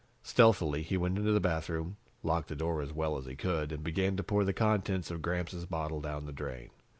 [0.23, 3.83] Stealthily, he went into the bathroom, locked the door as well as he could and
[3.83, 6.71] began to pour the contents of Gramps' bottle down the drain.